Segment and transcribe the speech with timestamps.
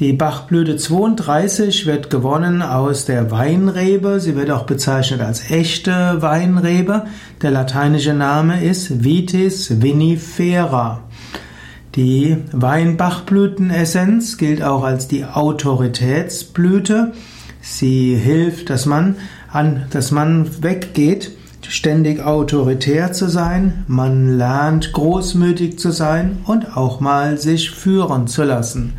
[0.00, 4.20] Die Bachblüte 32 wird gewonnen aus der Weinrebe.
[4.20, 7.04] Sie wird auch bezeichnet als echte Weinrebe.
[7.40, 11.00] Der lateinische Name ist Vitis vinifera.
[11.94, 17.12] Die Weinbachblütenessenz gilt auch als die Autoritätsblüte.
[17.60, 19.16] Sie hilft, dass man
[19.50, 21.30] an, dass man weggeht
[21.70, 28.44] ständig autoritär zu sein, man lernt großmütig zu sein und auch mal sich führen zu
[28.44, 28.94] lassen.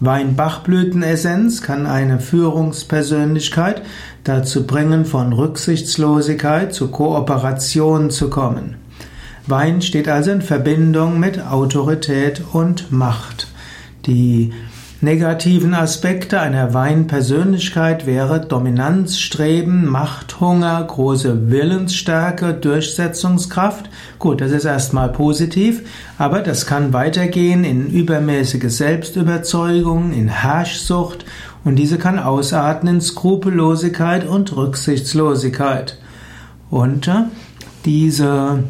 [0.00, 3.82] Weinbachblütenessenz kann eine Führungspersönlichkeit
[4.24, 8.76] dazu bringen, von Rücksichtslosigkeit zu Kooperation zu kommen.
[9.46, 13.48] Wein steht also in Verbindung mit Autorität und Macht.
[14.06, 14.52] Die
[15.02, 23.88] negativen Aspekte einer Weinpersönlichkeit wäre Dominanzstreben, Machthunger, große Willensstärke, Durchsetzungskraft.
[24.18, 25.82] Gut, das ist erstmal positiv,
[26.18, 31.24] aber das kann weitergehen in übermäßige Selbstüberzeugung, in Herrschsucht
[31.64, 35.98] und diese kann ausarten in Skrupellosigkeit und Rücksichtslosigkeit.
[36.70, 37.24] Und äh,
[37.84, 38.64] diese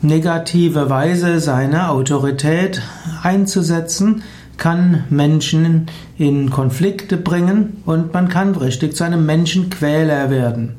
[0.00, 2.82] negative Weise, seine Autorität
[3.22, 4.22] einzusetzen,
[4.58, 5.86] kann Menschen
[6.18, 10.76] in Konflikte bringen und man kann richtig zu einem Menschenquäler werden.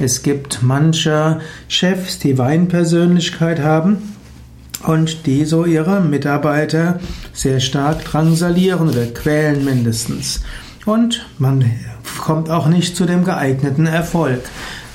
[0.00, 4.14] Es gibt manche Chefs, die Weinpersönlichkeit haben
[4.84, 7.00] und die so ihre Mitarbeiter
[7.32, 10.42] sehr stark drangsalieren oder quälen mindestens.
[10.84, 11.64] Und man
[12.20, 14.42] kommt auch nicht zu dem geeigneten Erfolg.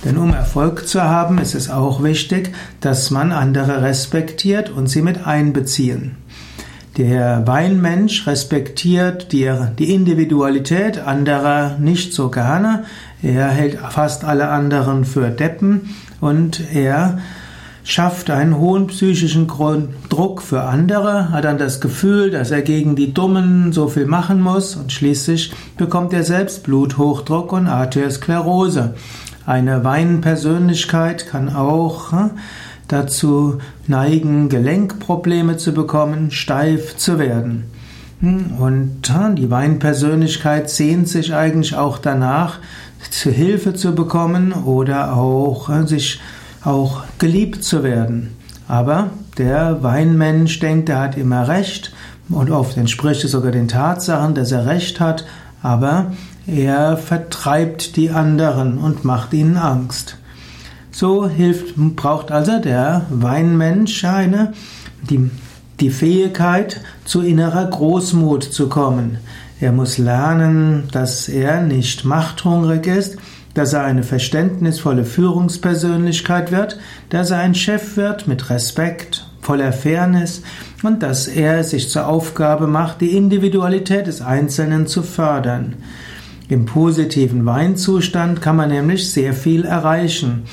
[0.05, 5.02] Denn um Erfolg zu haben, ist es auch wichtig, dass man andere respektiert und sie
[5.02, 6.15] mit einbeziehen.
[6.97, 12.83] Der Weinmensch respektiert die, die Individualität anderer nicht so gerne.
[13.21, 17.19] Er hält fast alle anderen für Deppen und er
[17.85, 19.47] schafft einen hohen psychischen
[20.09, 24.41] Druck für andere, hat dann das Gefühl, dass er gegen die Dummen so viel machen
[24.41, 28.95] muss und schließlich bekommt er selbst Bluthochdruck und Arteriosklerose.
[29.45, 32.31] Eine Weinpersönlichkeit kann auch hm,
[32.91, 37.65] dazu neigen, Gelenkprobleme zu bekommen, steif zu werden.
[38.21, 42.59] Hm, und die Weinpersönlichkeit sehnt sich eigentlich auch danach,
[43.09, 46.19] zu Hilfe zu bekommen oder auch äh, sich
[46.63, 48.35] auch geliebt zu werden.
[48.67, 51.91] Aber der Weinmensch denkt, er hat immer Recht
[52.29, 55.25] und oft entspricht es sogar den Tatsachen, dass er Recht hat,
[55.61, 56.11] aber
[56.47, 60.17] er vertreibt die anderen und macht ihnen Angst.
[60.91, 64.53] So hilft, braucht also der Weinmensch eine,
[65.09, 65.31] die,
[65.79, 69.17] die Fähigkeit, zu innerer Großmut zu kommen.
[69.61, 73.17] Er muss lernen, dass er nicht machthungrig ist,
[73.53, 76.79] dass er eine verständnisvolle Führungspersönlichkeit wird,
[77.09, 80.41] dass er ein Chef wird mit Respekt, voller Fairness
[80.83, 85.75] und dass er sich zur Aufgabe macht, die Individualität des Einzelnen zu fördern.
[86.49, 90.43] Im positiven Weinzustand kann man nämlich sehr viel erreichen.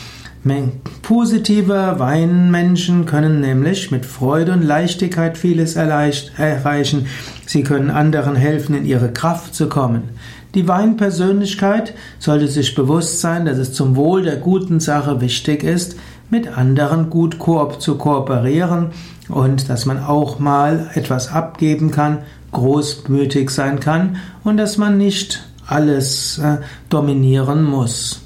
[1.02, 7.06] Positive Weinmenschen können nämlich mit Freude und Leichtigkeit vieles erreichen.
[7.46, 10.10] Sie können anderen helfen, in ihre Kraft zu kommen.
[10.54, 15.96] Die Weinpersönlichkeit sollte sich bewusst sein, dass es zum Wohl der guten Sache wichtig ist,
[16.30, 17.36] mit anderen gut
[17.78, 18.88] zu kooperieren
[19.28, 22.18] und dass man auch mal etwas abgeben kann,
[22.52, 28.22] großmütig sein kann und dass man nicht alles äh, dominieren muss.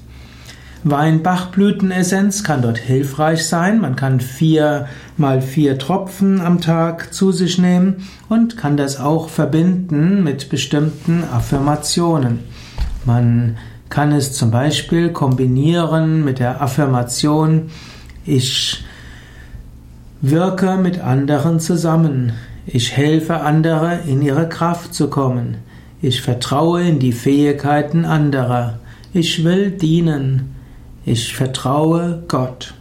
[0.84, 3.80] Weinbachblütenessenz kann dort hilfreich sein.
[3.80, 9.28] Man kann vier mal vier Tropfen am Tag zu sich nehmen und kann das auch
[9.28, 12.40] verbinden mit bestimmten Affirmationen.
[13.04, 13.56] Man
[13.90, 17.70] kann es zum Beispiel kombinieren mit der Affirmation
[18.24, 18.82] Ich
[20.20, 22.32] wirke mit anderen zusammen.
[22.66, 25.58] Ich helfe andere in ihre Kraft zu kommen.
[26.00, 28.78] Ich vertraue in die Fähigkeiten anderer.
[29.12, 30.54] Ich will dienen.
[31.04, 32.74] Ich vertraue Gott.